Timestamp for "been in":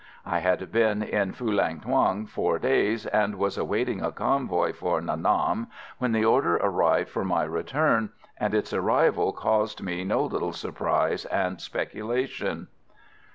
0.71-1.33